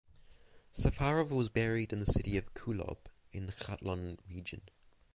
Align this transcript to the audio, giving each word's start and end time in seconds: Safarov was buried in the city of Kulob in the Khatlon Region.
Safarov 0.73 1.29
was 1.29 1.49
buried 1.49 1.93
in 1.93 1.99
the 1.99 2.07
city 2.07 2.35
of 2.35 2.55
Kulob 2.55 2.97
in 3.33 3.45
the 3.45 3.53
Khatlon 3.53 4.17
Region. 4.33 4.61